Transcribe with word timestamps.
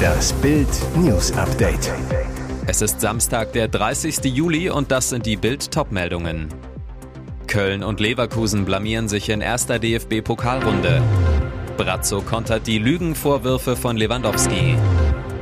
Das 0.00 0.32
Bild 0.34 0.68
News 0.96 1.32
Update. 1.32 1.92
Es 2.66 2.82
ist 2.82 3.00
Samstag, 3.00 3.52
der 3.52 3.68
30. 3.68 4.24
Juli 4.24 4.70
und 4.70 4.90
das 4.90 5.10
sind 5.10 5.26
die 5.26 5.36
Bild 5.36 5.70
Topmeldungen. 5.70 6.48
Köln 7.46 7.82
und 7.82 8.00
Leverkusen 8.00 8.64
blamieren 8.64 9.08
sich 9.08 9.28
in 9.28 9.40
erster 9.40 9.78
DFB-Pokalrunde. 9.78 11.02
Brazzo 11.76 12.20
kontert 12.20 12.66
die 12.66 12.78
Lügenvorwürfe 12.78 13.76
von 13.76 13.96
Lewandowski. 13.96 14.76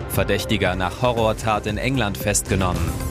Verdächtiger 0.09 0.75
nach 0.75 1.02
Horrortat 1.02 1.66
in 1.66 1.77
England 1.77 2.16
festgenommen. 2.16 3.07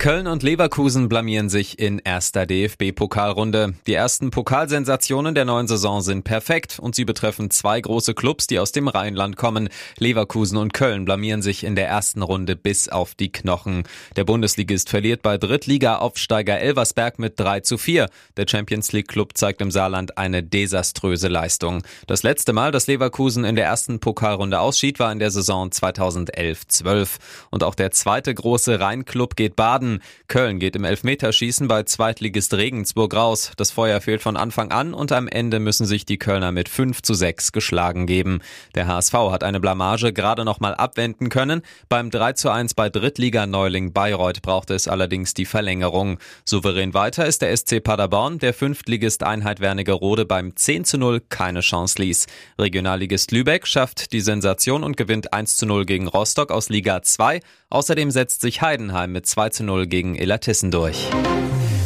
Köln 0.00 0.28
und 0.28 0.42
Leverkusen 0.42 1.10
blamieren 1.10 1.50
sich 1.50 1.78
in 1.78 1.98
erster 1.98 2.46
DFB-Pokalrunde. 2.46 3.74
Die 3.86 3.92
ersten 3.92 4.30
Pokalsensationen 4.30 5.34
der 5.34 5.44
neuen 5.44 5.68
Saison 5.68 6.00
sind 6.00 6.24
perfekt 6.24 6.78
und 6.80 6.94
sie 6.94 7.04
betreffen 7.04 7.50
zwei 7.50 7.78
große 7.82 8.14
Clubs, 8.14 8.46
die 8.46 8.58
aus 8.58 8.72
dem 8.72 8.88
Rheinland 8.88 9.36
kommen. 9.36 9.68
Leverkusen 9.98 10.56
und 10.56 10.72
Köln 10.72 11.04
blamieren 11.04 11.42
sich 11.42 11.64
in 11.64 11.76
der 11.76 11.86
ersten 11.86 12.22
Runde 12.22 12.56
bis 12.56 12.88
auf 12.88 13.14
die 13.14 13.30
Knochen. 13.30 13.82
Der 14.16 14.24
Bundesligist 14.24 14.88
verliert 14.88 15.20
bei 15.20 15.36
Drittliga-Aufsteiger 15.36 16.58
Elversberg 16.58 17.18
mit 17.18 17.38
3 17.38 17.60
zu 17.60 17.76
4. 17.76 18.08
Der 18.38 18.46
Champions 18.48 18.92
League 18.92 19.08
Club 19.08 19.36
zeigt 19.36 19.60
im 19.60 19.70
Saarland 19.70 20.16
eine 20.16 20.42
desaströse 20.42 21.28
Leistung. 21.28 21.82
Das 22.06 22.22
letzte 22.22 22.54
Mal, 22.54 22.72
dass 22.72 22.86
Leverkusen 22.86 23.44
in 23.44 23.54
der 23.54 23.66
ersten 23.66 24.00
Pokalrunde 24.00 24.60
ausschied, 24.60 24.98
war 24.98 25.12
in 25.12 25.18
der 25.18 25.30
Saison 25.30 25.68
2011-12. 25.68 27.18
Und 27.50 27.62
auch 27.62 27.74
der 27.74 27.90
zweite 27.90 28.34
große 28.34 28.80
Rheinklub 28.80 29.36
geht 29.36 29.56
baden. 29.56 29.89
Baden. 29.90 30.02
Köln 30.28 30.58
geht 30.58 30.76
im 30.76 30.84
Elfmeterschießen 30.84 31.66
bei 31.66 31.82
Zweitligist 31.82 32.54
Regensburg 32.54 33.14
raus. 33.14 33.52
Das 33.56 33.70
Feuer 33.70 34.00
fehlt 34.00 34.22
von 34.22 34.36
Anfang 34.36 34.70
an 34.70 34.94
und 34.94 35.12
am 35.12 35.26
Ende 35.26 35.58
müssen 35.58 35.86
sich 35.86 36.06
die 36.06 36.18
Kölner 36.18 36.52
mit 36.52 36.68
5 36.68 37.02
zu 37.02 37.14
6 37.14 37.52
geschlagen 37.52 38.06
geben. 38.06 38.40
Der 38.74 38.86
HSV 38.86 39.12
hat 39.12 39.42
eine 39.42 39.60
Blamage 39.60 40.12
gerade 40.12 40.44
noch 40.44 40.60
mal 40.60 40.74
abwenden 40.74 41.28
können. 41.28 41.62
Beim 41.88 42.10
3 42.10 42.34
zu 42.34 42.50
1 42.50 42.74
bei 42.74 42.88
Drittliga-Neuling 42.88 43.92
Bayreuth 43.92 44.42
brauchte 44.42 44.74
es 44.74 44.86
allerdings 44.86 45.34
die 45.34 45.46
Verlängerung. 45.46 46.18
Souverän 46.44 46.94
weiter 46.94 47.26
ist 47.26 47.42
der 47.42 47.56
SC 47.56 47.82
Paderborn, 47.82 48.38
der 48.38 48.54
Fünftligist 48.54 49.22
Einheit 49.22 49.60
Wernigerode 49.60 50.24
beim 50.26 50.54
10 50.54 50.84
zu 50.84 50.98
0 50.98 51.20
keine 51.28 51.60
Chance 51.60 52.00
ließ. 52.00 52.26
Regionalligist 52.58 53.32
Lübeck 53.32 53.66
schafft 53.66 54.12
die 54.12 54.20
Sensation 54.20 54.84
und 54.84 54.96
gewinnt 54.96 55.32
1 55.32 55.56
zu 55.56 55.66
0 55.66 55.86
gegen 55.86 56.06
Rostock 56.06 56.52
aus 56.52 56.68
Liga 56.68 57.02
2. 57.02 57.40
Außerdem 57.70 58.10
setzt 58.10 58.40
sich 58.40 58.62
Heidenheim 58.62 59.12
mit 59.12 59.26
2 59.26 59.50
zu 59.50 59.64
0 59.64 59.79
0 59.80 59.86
gegen 59.86 60.14
Illertissen 60.14 60.70
durch. 60.70 61.08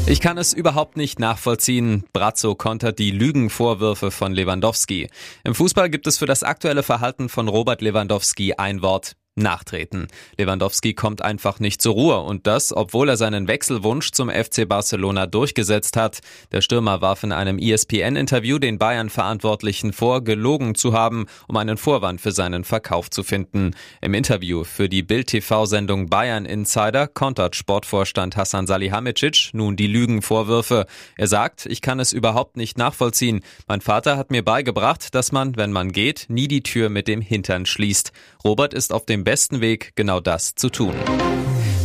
Ich 0.06 0.20
kann 0.20 0.36
es 0.36 0.52
überhaupt 0.52 0.96
nicht 0.96 1.18
nachvollziehen. 1.18 2.04
Brazzo 2.12 2.54
kontert 2.54 2.98
die 2.98 3.10
Lügenvorwürfe 3.10 4.10
von 4.10 4.32
Lewandowski. 4.32 5.08
Im 5.44 5.54
Fußball 5.54 5.88
gibt 5.88 6.06
es 6.06 6.18
für 6.18 6.26
das 6.26 6.42
aktuelle 6.42 6.82
Verhalten 6.82 7.28
von 7.28 7.48
Robert 7.48 7.80
Lewandowski 7.80 8.54
ein 8.54 8.82
Wort 8.82 9.16
nachtreten. 9.36 10.06
Lewandowski 10.38 10.94
kommt 10.94 11.22
einfach 11.22 11.58
nicht 11.58 11.82
zur 11.82 11.94
Ruhe 11.94 12.20
und 12.20 12.46
das, 12.46 12.72
obwohl 12.74 13.08
er 13.08 13.16
seinen 13.16 13.48
Wechselwunsch 13.48 14.12
zum 14.12 14.30
FC 14.30 14.68
Barcelona 14.68 15.26
durchgesetzt 15.26 15.96
hat. 15.96 16.20
Der 16.52 16.60
Stürmer 16.60 17.00
warf 17.00 17.24
in 17.24 17.32
einem 17.32 17.58
ESPN-Interview 17.58 18.58
den 18.58 18.78
Bayern-Verantwortlichen 18.78 19.92
vor, 19.92 20.22
gelogen 20.22 20.76
zu 20.76 20.92
haben, 20.92 21.26
um 21.48 21.56
einen 21.56 21.76
Vorwand 21.76 22.20
für 22.20 22.30
seinen 22.30 22.64
Verkauf 22.64 23.10
zu 23.10 23.24
finden. 23.24 23.72
Im 24.00 24.14
Interview 24.14 24.62
für 24.62 24.88
die 24.88 25.02
Bild-TV-Sendung 25.02 26.08
Bayern 26.08 26.44
Insider 26.44 27.08
kontert 27.08 27.56
Sportvorstand 27.56 28.36
Hassan 28.36 28.68
Salihamidzic 28.68 29.50
nun 29.52 29.74
die 29.74 29.88
Lügenvorwürfe. 29.88 30.86
Er 31.16 31.26
sagt, 31.26 31.66
ich 31.66 31.82
kann 31.82 31.98
es 31.98 32.12
überhaupt 32.12 32.56
nicht 32.56 32.78
nachvollziehen. 32.78 33.42
Mein 33.66 33.80
Vater 33.80 34.16
hat 34.16 34.30
mir 34.30 34.44
beigebracht, 34.44 35.14
dass 35.14 35.32
man, 35.32 35.56
wenn 35.56 35.72
man 35.72 35.90
geht, 35.90 36.26
nie 36.28 36.46
die 36.46 36.62
Tür 36.62 36.88
mit 36.88 37.08
dem 37.08 37.20
Hintern 37.20 37.66
schließt. 37.66 38.12
Robert 38.44 38.74
ist 38.74 38.92
auf 38.92 39.06
dem 39.06 39.23
besten 39.24 39.60
Weg, 39.60 39.92
genau 39.96 40.20
das 40.20 40.54
zu 40.54 40.70
tun. 40.70 40.94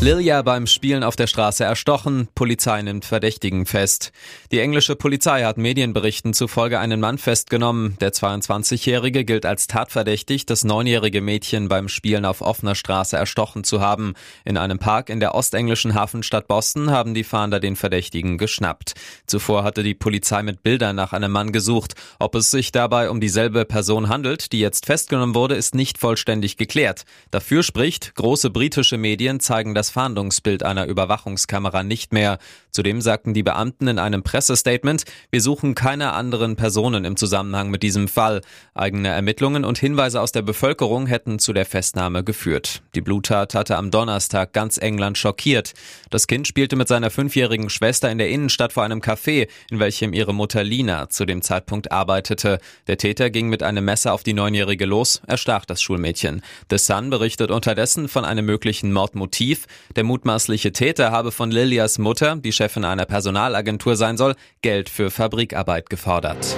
Lilia 0.01 0.41
beim 0.43 0.65
Spielen 0.65 1.03
auf 1.03 1.17
der 1.17 1.27
Straße 1.27 1.65
erstochen, 1.65 2.29
Polizei 2.33 2.81
nimmt 2.81 3.03
Verdächtigen 3.03 3.65
fest. 3.65 4.13
Die 4.49 4.59
englische 4.59 4.95
Polizei 4.95 5.43
hat 5.43 5.57
Medienberichten 5.57 6.33
zufolge 6.33 6.79
einen 6.79 7.01
Mann 7.01 7.17
festgenommen. 7.17 7.97
Der 7.99 8.13
22-Jährige 8.13 9.25
gilt 9.25 9.45
als 9.45 9.67
tatverdächtig, 9.67 10.45
das 10.45 10.63
neunjährige 10.63 11.19
Mädchen 11.19 11.67
beim 11.67 11.89
Spielen 11.89 12.23
auf 12.23 12.39
offener 12.39 12.75
Straße 12.75 13.17
erstochen 13.17 13.65
zu 13.65 13.81
haben. 13.81 14.13
In 14.45 14.55
einem 14.55 14.79
Park 14.79 15.09
in 15.09 15.19
der 15.19 15.35
ostenglischen 15.35 15.95
Hafenstadt 15.95 16.47
Boston 16.47 16.91
haben 16.91 17.13
die 17.13 17.25
Fahnder 17.25 17.59
den 17.59 17.75
Verdächtigen 17.75 18.37
geschnappt. 18.37 18.93
Zuvor 19.27 19.65
hatte 19.65 19.83
die 19.83 19.95
Polizei 19.95 20.43
mit 20.43 20.63
Bildern 20.63 20.95
nach 20.95 21.11
einem 21.11 21.33
Mann 21.33 21.51
gesucht. 21.51 21.95
Ob 22.19 22.35
es 22.35 22.51
sich 22.51 22.71
dabei 22.71 23.09
um 23.09 23.19
dieselbe 23.19 23.65
Person 23.65 24.07
handelt, 24.07 24.53
die 24.53 24.61
jetzt 24.61 24.85
festgenommen 24.85 25.35
wurde, 25.35 25.55
ist 25.55 25.75
nicht 25.75 25.97
vollständig 25.97 26.55
geklärt. 26.55 27.03
Dafür 27.31 27.63
spricht, 27.63 28.15
große 28.15 28.49
britische 28.49 28.97
Medien 28.97 29.41
zeigen 29.41 29.75
das 29.75 29.88
Fahndungsbild 29.89 30.63
einer 30.63 30.85
Überwachungskamera 30.85 31.83
nicht 31.83 32.13
mehr. 32.13 32.39
Zudem 32.71 33.01
sagten 33.01 33.33
die 33.33 33.43
Beamten 33.43 33.87
in 33.87 33.99
einem 33.99 34.23
Pressestatement, 34.23 35.03
wir 35.31 35.41
suchen 35.41 35.75
keine 35.75 36.13
anderen 36.13 36.55
Personen 36.55 37.03
im 37.05 37.17
Zusammenhang 37.17 37.69
mit 37.69 37.83
diesem 37.83 38.07
Fall. 38.07 38.41
Eigene 38.73 39.09
Ermittlungen 39.09 39.65
und 39.65 39.77
Hinweise 39.77 40.21
aus 40.21 40.31
der 40.31 40.41
Bevölkerung 40.41 41.05
hätten 41.05 41.39
zu 41.39 41.51
der 41.51 41.65
Festnahme 41.65 42.23
geführt. 42.23 42.81
Die 42.95 43.01
Bluttat 43.01 43.53
hatte 43.53 43.75
am 43.75 43.91
Donnerstag 43.91 44.53
ganz 44.53 44.77
England 44.77 45.17
schockiert. 45.17 45.73
Das 46.09 46.27
Kind 46.27 46.47
spielte 46.47 46.77
mit 46.77 46.87
seiner 46.87 47.09
fünfjährigen 47.09 47.69
Schwester 47.69 48.09
in 48.09 48.17
der 48.17 48.29
Innenstadt 48.29 48.73
vor 48.73 48.83
einem 48.83 49.01
Café, 49.01 49.49
in 49.69 49.79
welchem 49.79 50.13
ihre 50.13 50.33
Mutter 50.33 50.63
Lina 50.63 51.09
zu 51.09 51.25
dem 51.25 51.41
Zeitpunkt 51.41 51.91
arbeitete. 51.91 52.59
Der 52.87 52.97
Täter 52.97 53.29
ging 53.29 53.49
mit 53.49 53.61
einem 53.61 53.83
Messer 53.83 54.13
auf 54.13 54.23
die 54.23 54.33
Neunjährige 54.33 54.85
los, 54.85 55.21
erstach 55.27 55.65
das 55.65 55.81
Schulmädchen. 55.81 56.41
The 56.69 56.77
Sun 56.77 57.09
berichtet 57.09 57.51
unterdessen 57.51 58.07
von 58.07 58.25
einem 58.25 58.45
möglichen 58.45 58.93
Mordmotiv. 58.93 59.65
Der 59.95 60.03
mutmaßliche 60.03 60.71
Täter 60.71 61.11
habe 61.11 61.31
von 61.31 61.51
Lilias 61.51 61.97
Mutter, 61.97 62.35
die 62.35 62.51
Chefin 62.51 62.68
einer 62.85 63.05
Personalagentur 63.05 63.95
sein 63.95 64.17
soll, 64.17 64.35
Geld 64.61 64.89
für 64.89 65.11
Fabrikarbeit 65.11 65.89
gefordert. 65.89 66.55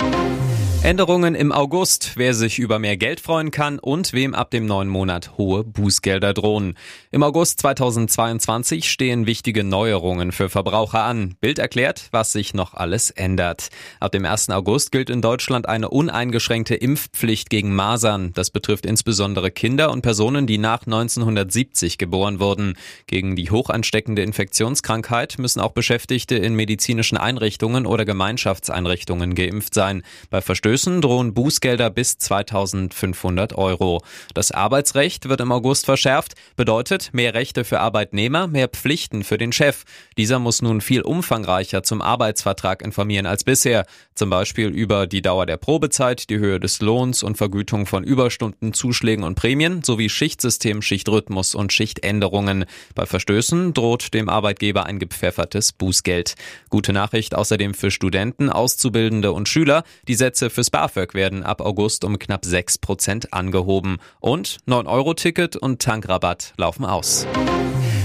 Änderungen 0.83 1.35
im 1.35 1.51
August, 1.51 2.13
wer 2.15 2.33
sich 2.33 2.57
über 2.57 2.79
mehr 2.79 2.97
Geld 2.97 3.19
freuen 3.19 3.51
kann 3.51 3.77
und 3.77 4.13
wem 4.13 4.33
ab 4.33 4.49
dem 4.49 4.65
neuen 4.65 4.87
Monat 4.87 5.37
hohe 5.37 5.63
Bußgelder 5.63 6.33
drohen. 6.33 6.73
Im 7.11 7.21
August 7.21 7.61
2022 7.61 8.89
stehen 8.89 9.27
wichtige 9.27 9.63
Neuerungen 9.63 10.31
für 10.31 10.49
Verbraucher 10.49 11.03
an. 11.03 11.35
Bild 11.39 11.59
erklärt, 11.59 12.07
was 12.09 12.31
sich 12.31 12.55
noch 12.55 12.73
alles 12.73 13.11
ändert. 13.11 13.69
Ab 13.99 14.11
dem 14.11 14.25
1. 14.25 14.49
August 14.49 14.91
gilt 14.91 15.11
in 15.11 15.21
Deutschland 15.21 15.69
eine 15.69 15.87
uneingeschränkte 15.89 16.73
Impfpflicht 16.73 17.51
gegen 17.51 17.75
Masern. 17.75 18.31
Das 18.33 18.49
betrifft 18.49 18.87
insbesondere 18.87 19.51
Kinder 19.51 19.91
und 19.91 20.01
Personen, 20.01 20.47
die 20.47 20.57
nach 20.57 20.87
1970 20.87 21.99
geboren 21.99 22.39
wurden. 22.39 22.73
Gegen 23.05 23.35
die 23.35 23.51
hochansteckende 23.51 24.23
Infektionskrankheit 24.23 25.37
müssen 25.37 25.59
auch 25.59 25.73
Beschäftigte 25.73 26.37
in 26.37 26.55
medizinischen 26.55 27.19
Einrichtungen 27.19 27.85
oder 27.85 28.03
Gemeinschaftseinrichtungen 28.03 29.35
geimpft 29.35 29.75
sein. 29.75 30.01
Bei 30.31 30.41
Verstößen 30.41 30.70
drohen 30.77 31.33
Bußgelder 31.33 31.89
bis 31.89 32.17
2500 32.17 33.57
Euro. 33.57 34.01
Das 34.33 34.51
Arbeitsrecht 34.51 35.27
wird 35.27 35.41
im 35.41 35.51
August 35.51 35.85
verschärft, 35.85 36.35
bedeutet 36.55 37.09
mehr 37.13 37.33
Rechte 37.33 37.65
für 37.65 37.81
Arbeitnehmer, 37.81 38.47
mehr 38.47 38.69
Pflichten 38.69 39.25
für 39.25 39.37
den 39.37 39.51
Chef. 39.51 39.83
Dieser 40.17 40.39
muss 40.39 40.61
nun 40.61 40.79
viel 40.79 41.01
umfangreicher 41.01 41.83
zum 41.83 42.01
Arbeitsvertrag 42.01 42.81
informieren 42.83 43.25
als 43.25 43.43
bisher, 43.43 43.85
zum 44.15 44.29
Beispiel 44.29 44.69
über 44.69 45.07
die 45.07 45.21
Dauer 45.21 45.45
der 45.45 45.57
Probezeit, 45.57 46.29
die 46.29 46.37
Höhe 46.37 46.59
des 46.59 46.79
Lohns 46.79 47.21
und 47.21 47.37
Vergütung 47.37 47.85
von 47.85 48.05
Überstunden, 48.05 48.73
Zuschlägen 48.73 49.25
und 49.25 49.35
Prämien 49.35 49.83
sowie 49.83 50.09
Schichtsystem, 50.09 50.81
Schichtrhythmus 50.81 51.53
und 51.53 51.73
Schichtänderungen. 51.73 52.65
Bei 52.95 53.05
Verstößen 53.05 53.73
droht 53.73 54.13
dem 54.13 54.29
Arbeitgeber 54.29 54.85
ein 54.85 54.99
gepfeffertes 54.99 55.73
Bußgeld. 55.73 56.35
Gute 56.69 56.93
Nachricht 56.93 57.35
außerdem 57.35 57.73
für 57.73 57.91
Studenten, 57.91 58.49
Auszubildende 58.49 59.33
und 59.33 59.49
Schüler. 59.49 59.83
Die 60.07 60.15
Sätze 60.15 60.49
fürs 60.61 60.69
BAföG 60.69 61.15
werden 61.15 61.41
ab 61.41 61.59
August 61.59 62.03
um 62.03 62.19
knapp 62.19 62.45
6 62.45 62.77
Prozent 62.77 63.33
angehoben. 63.33 63.97
Und 64.19 64.59
9-Euro-Ticket 64.67 65.55
und 65.55 65.81
Tankrabatt 65.81 66.53
laufen 66.55 66.85
aus. 66.85 67.25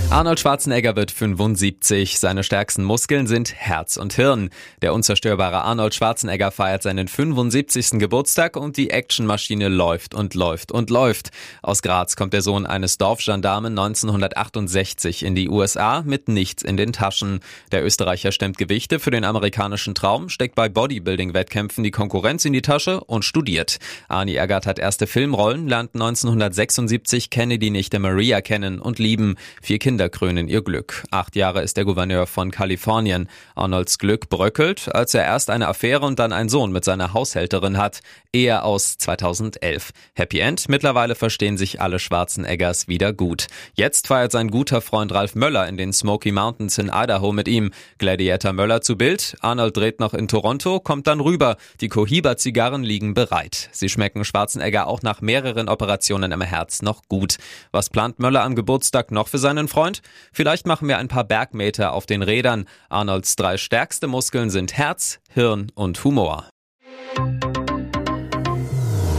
Arnold 0.08 0.38
Schwarzenegger 0.38 0.94
wird 0.94 1.10
75. 1.10 2.20
Seine 2.20 2.44
stärksten 2.44 2.84
Muskeln 2.84 3.26
sind 3.26 3.52
Herz 3.52 3.96
und 3.96 4.12
Hirn. 4.14 4.50
Der 4.80 4.94
unzerstörbare 4.94 5.62
Arnold 5.62 5.94
Schwarzenegger 5.94 6.52
feiert 6.52 6.84
seinen 6.84 7.08
75. 7.08 7.98
Geburtstag 7.98 8.56
und 8.56 8.76
die 8.76 8.90
Actionmaschine 8.90 9.68
läuft 9.68 10.14
und 10.14 10.34
läuft 10.34 10.70
und 10.70 10.90
läuft. 10.90 11.30
Aus 11.60 11.82
Graz 11.82 12.14
kommt 12.14 12.32
der 12.32 12.42
Sohn 12.42 12.66
eines 12.66 12.98
Dorfgendarmen 12.98 13.76
1968 13.76 15.24
in 15.24 15.34
die 15.34 15.48
USA 15.48 16.02
mit 16.02 16.28
nichts 16.28 16.62
in 16.62 16.76
den 16.76 16.92
Taschen. 16.92 17.40
Der 17.72 17.84
Österreicher 17.84 18.30
stemmt 18.30 18.58
Gewichte 18.58 19.00
für 19.00 19.10
den 19.10 19.24
amerikanischen 19.24 19.96
Traum, 19.96 20.28
steckt 20.28 20.54
bei 20.54 20.68
Bodybuilding-Wettkämpfen 20.68 21.82
die 21.82 21.90
Konkurrenz 21.90 22.44
in 22.44 22.52
die 22.52 22.62
Tasche 22.62 23.00
und 23.00 23.24
studiert. 23.24 23.78
Arnie 24.08 24.36
Eggert 24.36 24.66
hat 24.66 24.78
erste 24.78 25.08
Filmrollen, 25.08 25.68
lernt 25.68 25.94
1976 25.94 27.28
Kennedy 27.28 27.70
nicht 27.70 27.92
der 27.92 28.00
Maria 28.00 28.40
kennen 28.40 28.78
und 28.78 29.00
lieben. 29.00 29.34
Vier 29.60 29.80
Kinder 29.80 29.95
Kinder 29.96 30.10
krönen 30.10 30.46
ihr 30.46 30.60
Glück. 30.60 31.04
Acht 31.10 31.36
Jahre 31.36 31.62
ist 31.62 31.78
der 31.78 31.86
Gouverneur 31.86 32.26
von 32.26 32.50
Kalifornien. 32.50 33.30
Arnolds 33.54 33.98
Glück 33.98 34.28
bröckelt, 34.28 34.94
als 34.94 35.14
er 35.14 35.24
erst 35.24 35.48
eine 35.48 35.68
Affäre 35.68 36.04
und 36.04 36.18
dann 36.18 36.34
einen 36.34 36.50
Sohn 36.50 36.70
mit 36.70 36.84
seiner 36.84 37.14
Haushälterin 37.14 37.78
hat. 37.78 38.00
Ehe 38.30 38.62
aus 38.62 38.98
2011. 38.98 39.92
Happy 40.12 40.40
End. 40.40 40.68
Mittlerweile 40.68 41.14
verstehen 41.14 41.56
sich 41.56 41.80
alle 41.80 41.98
Schwarzeneggers 41.98 42.88
wieder 42.88 43.14
gut. 43.14 43.46
Jetzt 43.72 44.08
feiert 44.08 44.32
sein 44.32 44.48
guter 44.48 44.82
Freund 44.82 45.12
Ralf 45.12 45.34
Möller 45.34 45.66
in 45.66 45.78
den 45.78 45.94
Smoky 45.94 46.30
Mountains 46.30 46.76
in 46.76 46.90
Idaho 46.92 47.32
mit 47.32 47.48
ihm. 47.48 47.70
Gladiator 47.96 48.52
Möller 48.52 48.82
zu 48.82 48.98
Bild. 48.98 49.38
Arnold 49.40 49.78
dreht 49.78 49.98
noch 49.98 50.12
in 50.12 50.28
Toronto, 50.28 50.78
kommt 50.78 51.06
dann 51.06 51.20
rüber. 51.20 51.56
Die 51.80 51.88
Cohiba-Zigarren 51.88 52.82
liegen 52.82 53.14
bereit. 53.14 53.70
Sie 53.72 53.88
schmecken 53.88 54.26
Schwarzenegger 54.26 54.88
auch 54.88 55.00
nach 55.00 55.22
mehreren 55.22 55.70
Operationen 55.70 56.32
im 56.32 56.42
Herz 56.42 56.82
noch 56.82 57.04
gut. 57.08 57.38
Was 57.72 57.88
plant 57.88 58.18
Möller 58.18 58.44
am 58.44 58.54
Geburtstag 58.54 59.10
noch 59.10 59.28
für 59.28 59.38
seinen 59.38 59.68
Freund? 59.68 59.85
Vielleicht 60.32 60.66
machen 60.66 60.88
wir 60.88 60.98
ein 60.98 61.08
paar 61.08 61.24
Bergmeter 61.24 61.92
auf 61.92 62.06
den 62.06 62.22
Rädern. 62.22 62.66
Arnolds 62.88 63.36
drei 63.36 63.56
stärkste 63.56 64.06
Muskeln 64.06 64.50
sind 64.50 64.76
Herz, 64.76 65.20
Hirn 65.30 65.72
und 65.74 66.02
Humor. 66.04 66.48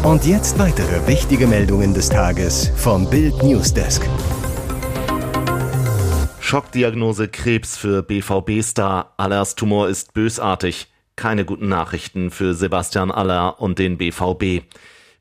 Und 0.03 0.25
jetzt 0.25 0.57
weitere 0.57 1.05
wichtige 1.07 1.47
Meldungen 1.47 1.93
des 1.93 2.09
Tages 2.09 2.71
vom 2.75 3.09
Bild 3.09 3.43
Newsdesk. 3.43 4.07
Schockdiagnose 6.39 7.27
Krebs 7.27 7.75
für 7.75 8.03
BVB-Star. 8.03 9.13
Allers 9.17 9.55
Tumor 9.55 9.89
ist 9.89 10.13
bösartig. 10.13 10.87
Keine 11.17 11.43
guten 11.43 11.67
Nachrichten 11.67 12.31
für 12.31 12.53
Sebastian 12.53 13.11
Aller 13.11 13.59
und 13.59 13.79
den 13.79 13.97
BVB. 13.97 14.63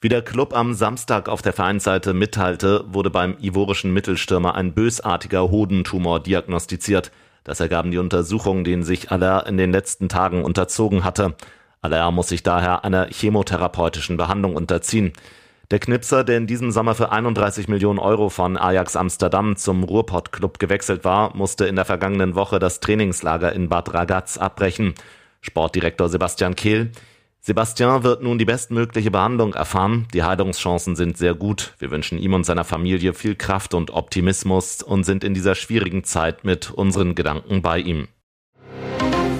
Wie 0.06 0.08
der 0.08 0.23
Club 0.23 0.55
am 0.55 0.73
Samstag 0.73 1.29
auf 1.29 1.43
der 1.43 1.53
Vereinsseite 1.53 2.14
mitteilte, 2.14 2.85
wurde 2.87 3.11
beim 3.11 3.37
ivorischen 3.41 3.93
Mittelstürmer 3.93 4.55
ein 4.55 4.73
bösartiger 4.73 5.50
Hodentumor 5.50 6.20
diagnostiziert. 6.20 7.11
Das 7.43 7.58
ergaben 7.58 7.91
die 7.91 7.99
Untersuchungen, 7.99 8.62
denen 8.62 8.85
sich 8.85 9.11
Aller 9.11 9.49
in 9.49 9.56
den 9.56 9.73
letzten 9.73 10.08
Tagen 10.08 10.44
unterzogen 10.44 11.03
hatte. 11.03 11.35
Aller 11.82 12.08
muss 12.12 12.29
sich 12.29 12.44
daher 12.44 12.85
einer 12.85 13.08
chemotherapeutischen 13.08 14.17
Behandlung 14.17 14.55
unterziehen. 14.55 15.12
Der 15.73 15.81
Knipser, 15.81 16.23
der 16.23 16.37
in 16.37 16.47
diesem 16.47 16.70
Sommer 16.70 16.94
für 16.94 17.11
31 17.11 17.67
Millionen 17.67 17.99
Euro 17.99 18.29
von 18.29 18.56
Ajax 18.56 18.94
Amsterdam 18.94 19.56
zum 19.56 19.82
Ruhrpott-Club 19.82 20.61
gewechselt 20.61 21.02
war, 21.02 21.37
musste 21.37 21.67
in 21.67 21.75
der 21.75 21.85
vergangenen 21.85 22.37
Woche 22.37 22.61
das 22.61 22.79
Trainingslager 22.79 23.52
in 23.52 23.69
Bad 23.69 23.93
Ragaz 23.93 24.38
abbrechen. 24.38 24.94
Sportdirektor 25.41 26.09
Sebastian 26.09 26.55
Kehl. 26.55 26.93
Sebastian 27.46 28.02
wird 28.02 28.25
nun 28.25 28.38
die 28.38 28.44
bestmögliche 28.44 29.12
Behandlung 29.12 29.54
erfahren. 29.54 30.08
Die 30.12 30.25
Heilungschancen 30.25 30.96
sind 30.96 31.16
sehr 31.16 31.32
gut. 31.32 31.75
Wir 31.78 31.93
wünschen 31.93 32.19
ihm 32.19 32.34
und 32.34 32.43
seiner 32.43 32.64
Familie 32.64 33.14
viel 33.14 33.37
Kraft 33.37 33.72
und 33.72 33.93
Optimismus 33.93 34.82
und 34.82 35.04
sind 35.04 35.22
in 35.22 35.32
dieser 35.32 35.54
schwierigen 35.54 36.02
Zeit 36.02 36.43
mit 36.43 36.72
unseren 36.72 37.14
Gedanken 37.14 37.62
bei 37.62 37.78
ihm. 37.78 38.08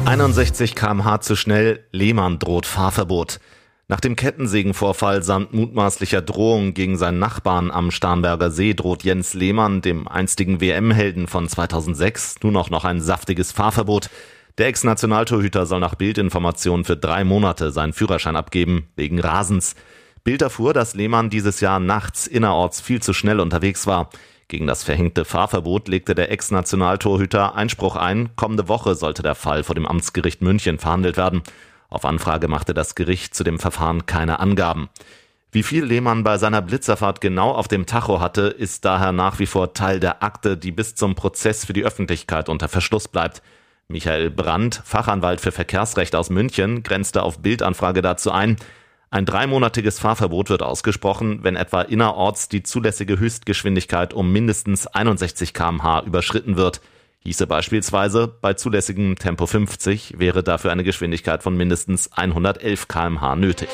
61 0.05 0.77
kmh 0.77 1.21
zu 1.21 1.35
schnell, 1.35 1.85
Lehmann 1.91 2.39
droht 2.39 2.67
Fahrverbot. 2.67 3.41
Nach 3.89 3.99
dem 3.99 4.15
Kettensägenvorfall 4.15 5.25
samt 5.25 5.53
mutmaßlicher 5.53 6.23
Drohung 6.23 6.75
gegen 6.75 6.99
seinen 6.99 7.19
Nachbarn 7.19 7.73
am 7.73 7.91
Starnberger 7.91 8.53
See 8.53 8.75
droht 8.75 9.03
Jens 9.03 9.35
Lehmann, 9.35 9.83
dem 9.83 10.07
einstigen 10.07 10.61
WM-Helden 10.61 11.27
von 11.27 11.49
2006, 11.49 12.37
nun 12.45 12.57
auch 12.57 12.71
noch 12.71 12.85
ein 12.85 13.01
saftiges 13.01 13.51
Fahrverbot. 13.51 14.11
Der 14.59 14.69
Ex-Nationaltorhüter 14.69 15.67
soll 15.67 15.81
nach 15.81 15.97
Bildinformationen 15.97 16.87
für 16.87 16.97
drei 16.97 17.25
Monate 17.25 17.71
seinen 17.71 17.93
Führerschein 17.93 18.37
abgeben, 18.37 18.89
wegen 18.97 19.21
Rasens. 19.21 19.75
Bild 20.25 20.41
erfuhr, 20.41 20.73
dass 20.73 20.95
Lehmann 20.95 21.29
dieses 21.29 21.61
Jahr 21.61 21.79
nachts 21.79 22.27
innerorts 22.27 22.81
viel 22.81 23.03
zu 23.03 23.13
schnell 23.13 23.41
unterwegs 23.41 23.87
war. 23.87 24.09
Gegen 24.49 24.67
das 24.67 24.83
verhängte 24.83 25.27
Fahrverbot 25.27 25.89
legte 25.89 26.15
der 26.15 26.31
Ex-Nationaltorhüter 26.31 27.55
Einspruch 27.55 27.97
ein. 27.97 28.35
Kommende 28.35 28.67
Woche 28.67 28.95
sollte 28.95 29.23
der 29.23 29.35
Fall 29.35 29.63
vor 29.63 29.75
dem 29.75 29.87
Amtsgericht 29.87 30.41
München 30.41 30.79
verhandelt 30.79 31.19
werden. 31.19 31.43
Auf 31.91 32.07
Anfrage 32.07 32.49
machte 32.49 32.73
das 32.73 32.95
Gericht 32.95 33.35
zu 33.35 33.45
dem 33.45 33.59
Verfahren 33.59 34.07
keine 34.07 34.41
Angaben. 34.41 34.89
Wie 35.53 35.63
viel 35.63 35.85
Lehmann 35.85 36.25
bei 36.25 36.39
seiner 36.39 36.63
Blitzerfahrt 36.63 37.21
genau 37.21 37.51
auf 37.51 37.69
dem 37.69 37.85
Tacho 37.85 38.21
hatte, 38.21 38.43
ist 38.43 38.87
daher 38.87 39.13
nach 39.13 39.39
wie 39.39 39.47
vor 39.47 39.75
Teil 39.75 40.01
der 40.01 40.23
Akte, 40.23 40.57
die 40.57 40.73
bis 40.73 40.95
zum 40.95 41.15
Prozess 41.15 41.67
für 41.67 41.73
die 41.75 41.85
Öffentlichkeit 41.85 42.49
unter 42.49 42.69
Verschluss 42.69 43.07
bleibt. 43.07 43.43
Michael 43.89 44.31
Brandt, 44.31 44.83
Fachanwalt 44.85 45.41
für 45.41 45.53
Verkehrsrecht 45.53 46.17
aus 46.17 46.29
München, 46.29 46.83
grenzte 46.83 47.23
auf 47.23 47.39
Bildanfrage 47.39 48.03
dazu 48.03 48.33
ein, 48.33 48.57
ein 49.11 49.25
dreimonatiges 49.25 50.01
Fahrverbot 50.01 50.51
wird 50.51 50.63
ausgesprochen, 50.63 51.39
wenn 51.43 51.55
etwa 51.55 51.83
innerorts 51.83 52.49
die 52.49 52.65
zulässige 52.65 53.19
Höchstgeschwindigkeit 53.19 54.13
um 54.13 54.33
mindestens 54.33 54.89
61 54.89 55.55
kmh 55.55 56.03
überschritten 56.05 56.57
wird. 56.57 56.81
Hieße 57.21 57.47
beispielsweise, 57.47 58.27
bei 58.41 58.55
zulässigem 58.55 59.17
Tempo 59.17 59.47
50 59.47 60.19
wäre 60.19 60.43
dafür 60.43 60.73
eine 60.73 60.85
Geschwindigkeit 60.85 61.45
von 61.45 61.57
mindestens 61.57 62.13
111 62.13 62.89
kmh 62.89 63.37
nötig. 63.37 63.69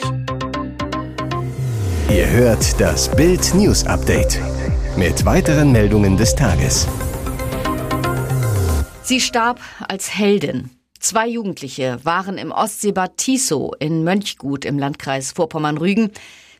Ihr 2.10 2.28
hört 2.28 2.78
das 2.78 3.14
Bild 3.16 3.54
News 3.54 3.86
Update 3.86 4.38
mit 4.96 5.24
weiteren 5.24 5.72
Meldungen 5.72 6.18
des 6.18 6.34
Tages. 6.34 6.86
Sie 9.04 9.20
starb 9.20 9.60
als 9.88 10.16
Heldin. 10.16 10.70
Zwei 11.00 11.26
Jugendliche 11.26 11.98
waren 12.04 12.38
im 12.38 12.52
Ostseebad 12.52 13.16
Tiso 13.16 13.72
in 13.80 14.04
Mönchgut 14.04 14.64
im 14.64 14.78
Landkreis 14.78 15.32
Vorpommern-Rügen 15.32 16.12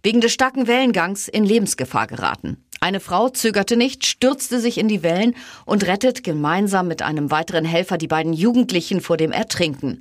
wegen 0.03 0.21
des 0.21 0.33
starken 0.33 0.67
Wellengangs 0.67 1.29
in 1.29 1.45
Lebensgefahr 1.45 2.09
geraten. 2.09 2.57
Eine 2.81 2.99
Frau 2.99 3.29
zögerte 3.29 3.77
nicht, 3.77 4.05
stürzte 4.05 4.59
sich 4.59 4.79
in 4.79 4.89
die 4.89 5.05
Wellen 5.05 5.37
und 5.67 5.87
rettet 5.87 6.25
gemeinsam 6.25 6.89
mit 6.89 7.01
einem 7.01 7.31
weiteren 7.31 7.65
Helfer 7.65 7.97
die 7.97 8.09
beiden 8.09 8.33
Jugendlichen 8.33 9.01
vor 9.01 9.17
dem 9.17 9.31
Ertrinken. 9.31 10.01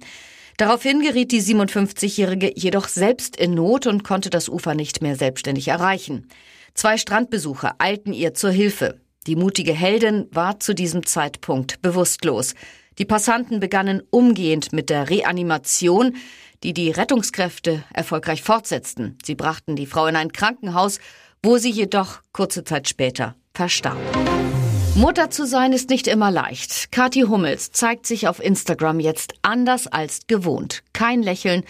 Daraufhin 0.58 1.02
geriet 1.02 1.32
die 1.32 1.44
57-Jährige 1.44 2.54
jedoch 2.56 2.88
selbst 2.88 3.36
in 3.36 3.54
Not 3.54 3.86
und 3.86 4.04
konnte 4.04 4.32
das 4.32 4.50
Ufer 4.50 4.74
nicht 4.74 5.04
mehr 5.04 5.16
selbstständig 5.16 5.68
erreichen. 5.68 6.28
Zwei 6.74 6.98
Strandbesucher 6.98 7.76
eilten 7.78 8.14
ihr 8.14 8.34
zur 8.34 8.50
Hilfe. 8.50 9.00
Die 9.28 9.36
mutige 9.36 9.74
Heldin 9.74 10.28
war 10.32 10.60
zu 10.60 10.74
diesem 10.74 11.06
Zeitpunkt 11.06 11.82
bewusstlos. 11.84 12.56
Die 12.98 13.06
Passanten 13.06 13.60
begannen 13.60 14.02
umgehend 14.10 14.74
mit 14.74 14.90
der 14.90 15.12
Reanimation, 15.12 16.16
die 16.64 16.74
die 16.74 16.90
Rettungskräfte 16.90 17.84
erfolgreich 17.94 18.42
fortsetzten. 18.42 19.18
Sie 19.24 19.36
brachten 19.36 19.76
die 19.76 19.86
Frau 19.86 20.08
in 20.08 20.16
ein 20.16 20.32
Krankenhaus, 20.32 21.00
wo 21.44 21.58
sie 21.58 21.70
jedoch 21.70 22.22
kurze 22.34 22.64
Zeit 22.64 22.90
später 22.90 23.36
verstarb. 23.54 23.98
Mutter 24.96 25.30
zu 25.30 25.46
sein 25.46 25.72
ist 25.72 25.90
nicht 25.90 26.08
immer 26.08 26.32
leicht. 26.32 26.92
Kathi 26.92 27.22
Hummels 27.22 27.72
zeigt 27.72 28.06
sich 28.08 28.28
auf 28.28 28.44
Instagram 28.44 29.00
jetzt 29.00 29.34
anders 29.42 29.88
als 29.88 30.22
gewohnt. 30.28 30.84
Kein 30.94 31.22
Lächeln, 31.22 31.64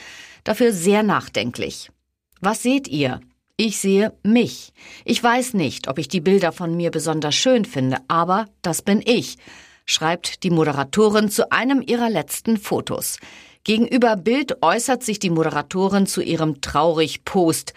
dafür 0.44 0.72
sehr 0.72 1.04
nachdenklich. 1.04 1.92
Was 2.40 2.64
seht 2.64 2.88
ihr? 2.88 3.20
Ich 3.64 3.78
sehe 3.78 4.12
mich. 4.24 4.74
Ich 5.06 5.22
weiß 5.22 5.54
nicht, 5.54 5.88
ob 5.88 6.00
ich 6.00 6.08
die 6.08 6.20
Bilder 6.20 6.52
von 6.52 6.76
mir 6.76 6.90
besonders 6.90 7.36
schön 7.36 7.64
finde, 7.64 7.98
aber 8.08 8.48
das 8.64 8.82
bin 8.82 9.04
ich, 9.06 9.38
schreibt 9.86 10.42
die 10.42 10.50
Moderatorin 10.50 11.30
zu 11.30 11.52
einem 11.52 11.84
ihrer 11.86 12.10
letzten 12.10 12.58
Fotos. 12.58 13.20
Gegenüber 13.64 14.16
Bild 14.16 14.64
äußert 14.64 15.04
sich 15.04 15.20
die 15.20 15.30
Moderatorin 15.30 16.08
zu 16.08 16.24
ihrem 16.24 16.62
traurig 16.62 17.24
Post. 17.24 17.76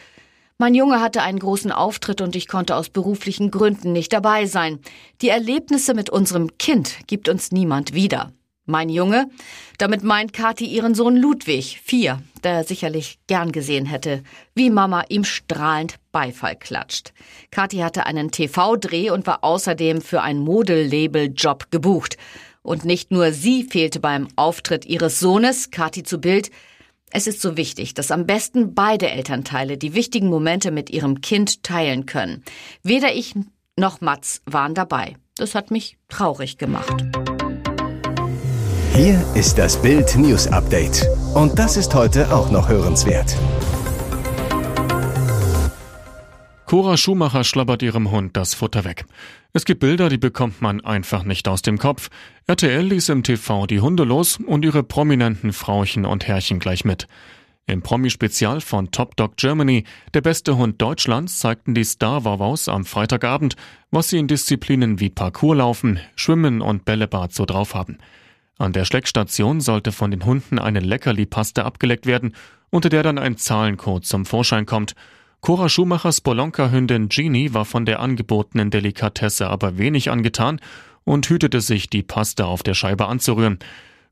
Mein 0.56 0.74
Junge 0.74 1.02
hatte 1.02 1.20
einen 1.20 1.38
großen 1.38 1.70
Auftritt 1.70 2.22
und 2.22 2.34
ich 2.34 2.48
konnte 2.48 2.76
aus 2.76 2.88
beruflichen 2.88 3.50
Gründen 3.50 3.92
nicht 3.92 4.14
dabei 4.14 4.46
sein. 4.46 4.78
Die 5.20 5.28
Erlebnisse 5.28 5.92
mit 5.92 6.08
unserem 6.08 6.56
Kind 6.56 7.06
gibt 7.08 7.28
uns 7.28 7.52
niemand 7.52 7.92
wieder. 7.92 8.32
Mein 8.66 8.88
Junge, 8.88 9.28
damit 9.76 10.02
meint 10.02 10.32
Kathi 10.32 10.64
ihren 10.64 10.94
Sohn 10.94 11.16
Ludwig, 11.16 11.80
vier, 11.84 12.22
der 12.44 12.64
sicherlich 12.64 13.18
gern 13.26 13.52
gesehen 13.52 13.84
hätte, 13.84 14.22
wie 14.54 14.70
Mama 14.70 15.04
ihm 15.10 15.24
strahlend 15.24 15.96
Beifall 16.12 16.56
klatscht. 16.56 17.12
Kathi 17.50 17.78
hatte 17.78 18.06
einen 18.06 18.30
TV-Dreh 18.30 19.10
und 19.10 19.26
war 19.26 19.44
außerdem 19.44 20.00
für 20.00 20.22
ein 20.22 20.38
Modelabel-Job 20.38 21.70
gebucht. 21.70 22.16
Und 22.62 22.86
nicht 22.86 23.10
nur 23.10 23.32
sie 23.32 23.64
fehlte 23.64 24.00
beim 24.00 24.28
Auftritt 24.36 24.86
ihres 24.86 25.20
Sohnes, 25.20 25.70
Kathi 25.70 26.02
zu 26.02 26.18
Bild. 26.18 26.50
Es 27.10 27.26
ist 27.26 27.42
so 27.42 27.58
wichtig, 27.58 27.92
dass 27.92 28.10
am 28.10 28.24
besten 28.24 28.74
beide 28.74 29.10
Elternteile 29.10 29.76
die 29.76 29.92
wichtigen 29.92 30.28
Momente 30.28 30.70
mit 30.70 30.88
ihrem 30.88 31.20
Kind 31.20 31.62
teilen 31.62 32.06
können. 32.06 32.42
Weder 32.82 33.14
ich 33.14 33.34
noch 33.76 34.00
Mats 34.00 34.40
waren 34.46 34.74
dabei. 34.74 35.16
Das 35.36 35.54
hat 35.54 35.70
mich 35.70 35.98
traurig 36.08 36.56
gemacht. 36.56 36.94
Hier 38.96 39.20
ist 39.34 39.58
das 39.58 39.82
Bild 39.82 40.14
News 40.16 40.46
Update. 40.46 41.08
Und 41.34 41.58
das 41.58 41.76
ist 41.76 41.92
heute 41.96 42.32
auch 42.32 42.52
noch 42.52 42.68
hörenswert. 42.68 43.36
Cora 46.66 46.96
Schumacher 46.96 47.42
schlabbert 47.42 47.82
ihrem 47.82 48.12
Hund 48.12 48.36
das 48.36 48.54
Futter 48.54 48.84
weg. 48.84 49.04
Es 49.52 49.64
gibt 49.64 49.80
Bilder, 49.80 50.10
die 50.10 50.16
bekommt 50.16 50.62
man 50.62 50.80
einfach 50.84 51.24
nicht 51.24 51.48
aus 51.48 51.62
dem 51.62 51.76
Kopf. 51.76 52.08
RTL 52.46 52.84
ließ 52.84 53.08
im 53.08 53.24
TV 53.24 53.66
die 53.66 53.80
Hunde 53.80 54.04
los 54.04 54.38
und 54.38 54.64
ihre 54.64 54.84
prominenten 54.84 55.52
Frauchen 55.52 56.06
und 56.06 56.28
Herrchen 56.28 56.60
gleich 56.60 56.84
mit. 56.84 57.08
Im 57.66 57.82
Promi-Spezial 57.82 58.60
von 58.60 58.92
Top 58.92 59.16
Dog 59.16 59.36
Germany, 59.36 59.82
der 60.14 60.20
beste 60.20 60.56
Hund 60.56 60.80
Deutschlands, 60.80 61.40
zeigten 61.40 61.74
die 61.74 61.82
Star-Wawaus 61.82 62.68
am 62.68 62.84
Freitagabend, 62.84 63.56
was 63.90 64.10
sie 64.10 64.18
in 64.18 64.28
Disziplinen 64.28 65.00
wie 65.00 65.10
Parkourlaufen, 65.10 65.98
Schwimmen 66.14 66.60
und 66.60 66.84
Bällebad 66.84 67.32
so 67.32 67.44
drauf 67.44 67.74
haben. 67.74 67.98
An 68.58 68.72
der 68.72 68.84
Schleckstation 68.84 69.60
sollte 69.60 69.90
von 69.90 70.10
den 70.10 70.24
Hunden 70.24 70.58
eine 70.58 70.80
Leckerli-Paste 70.80 71.64
abgeleckt 71.64 72.06
werden, 72.06 72.34
unter 72.70 72.88
der 72.88 73.02
dann 73.02 73.18
ein 73.18 73.36
Zahlencode 73.36 74.04
zum 74.04 74.24
Vorschein 74.26 74.66
kommt. 74.66 74.94
Cora 75.40 75.68
Schumachers 75.68 76.20
Bolonka-Hündin 76.20 77.08
Genie 77.08 77.52
war 77.52 77.64
von 77.64 77.84
der 77.84 78.00
angebotenen 78.00 78.70
Delikatesse 78.70 79.48
aber 79.48 79.76
wenig 79.76 80.10
angetan 80.10 80.60
und 81.04 81.28
hütete 81.28 81.60
sich, 81.60 81.90
die 81.90 82.02
Paste 82.02 82.46
auf 82.46 82.62
der 82.62 82.74
Scheibe 82.74 83.06
anzurühren. 83.06 83.58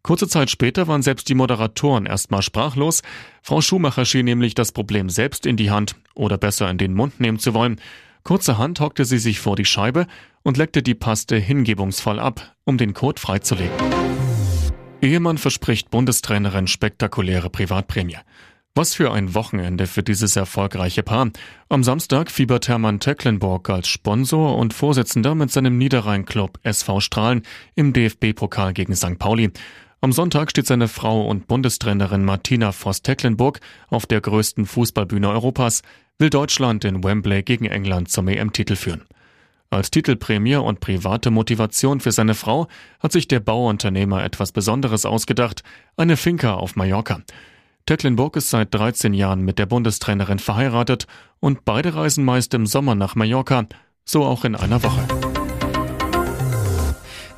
Kurze 0.02 0.26
Zeit 0.26 0.50
später 0.50 0.88
waren 0.88 1.02
selbst 1.02 1.28
die 1.28 1.34
Moderatoren 1.34 2.06
erstmal 2.06 2.42
sprachlos. 2.42 3.02
Frau 3.40 3.60
Schumacher 3.60 4.04
schien 4.04 4.24
nämlich 4.24 4.54
das 4.54 4.72
Problem 4.72 5.08
selbst 5.08 5.46
in 5.46 5.56
die 5.56 5.70
Hand 5.70 5.94
oder 6.14 6.36
besser 6.36 6.68
in 6.68 6.78
den 6.78 6.92
Mund 6.92 7.20
nehmen 7.20 7.38
zu 7.38 7.54
wollen. 7.54 7.80
Kurzerhand 8.24 8.80
hockte 8.80 9.04
sie 9.04 9.18
sich 9.18 9.40
vor 9.40 9.56
die 9.56 9.64
Scheibe 9.64 10.06
und 10.42 10.56
leckte 10.56 10.82
die 10.82 10.94
Paste 10.94 11.36
hingebungsvoll 11.36 12.18
ab, 12.18 12.54
um 12.64 12.78
den 12.78 12.94
Code 12.94 13.20
freizulegen. 13.20 14.01
Ehemann 15.02 15.36
verspricht 15.36 15.90
Bundestrainerin 15.90 16.68
spektakuläre 16.68 17.50
Privatprämie. 17.50 18.18
Was 18.76 18.94
für 18.94 19.10
ein 19.10 19.34
Wochenende 19.34 19.88
für 19.88 20.04
dieses 20.04 20.36
erfolgreiche 20.36 21.02
Paar. 21.02 21.30
Am 21.68 21.82
Samstag 21.82 22.30
fiebert 22.30 22.68
Hermann 22.68 23.00
Tecklenburg 23.00 23.68
als 23.68 23.88
Sponsor 23.88 24.56
und 24.56 24.72
Vorsitzender 24.72 25.34
mit 25.34 25.50
seinem 25.50 25.76
Niederrhein-Club 25.76 26.60
SV 26.62 27.00
Strahlen 27.00 27.42
im 27.74 27.92
DFB-Pokal 27.92 28.72
gegen 28.74 28.94
St. 28.94 29.18
Pauli. 29.18 29.50
Am 30.00 30.12
Sonntag 30.12 30.50
steht 30.50 30.68
seine 30.68 30.86
Frau 30.86 31.26
und 31.26 31.48
Bundestrainerin 31.48 32.24
Martina 32.24 32.70
Voss-Tecklenburg 32.70 33.58
auf 33.88 34.06
der 34.06 34.20
größten 34.20 34.66
Fußballbühne 34.66 35.28
Europas, 35.28 35.82
will 36.18 36.30
Deutschland 36.30 36.84
in 36.84 37.02
Wembley 37.02 37.42
gegen 37.42 37.64
England 37.64 38.08
zum 38.08 38.28
EM-Titel 38.28 38.76
führen. 38.76 39.02
Als 39.72 39.90
Titelprämie 39.90 40.56
und 40.56 40.80
private 40.80 41.30
Motivation 41.30 42.00
für 42.00 42.12
seine 42.12 42.34
Frau 42.34 42.68
hat 43.00 43.10
sich 43.10 43.26
der 43.26 43.40
Bauunternehmer 43.40 44.22
etwas 44.22 44.52
Besonderes 44.52 45.06
ausgedacht, 45.06 45.62
eine 45.96 46.18
Finca 46.18 46.52
auf 46.52 46.76
Mallorca. 46.76 47.22
Tecklenburg 47.86 48.36
ist 48.36 48.50
seit 48.50 48.74
13 48.74 49.14
Jahren 49.14 49.40
mit 49.40 49.58
der 49.58 49.64
Bundestrainerin 49.64 50.40
verheiratet 50.40 51.06
und 51.40 51.64
beide 51.64 51.94
reisen 51.94 52.22
meist 52.22 52.52
im 52.52 52.66
Sommer 52.66 52.94
nach 52.94 53.14
Mallorca, 53.14 53.64
so 54.04 54.24
auch 54.24 54.44
in 54.44 54.56
einer 54.56 54.82
Woche. 54.82 55.31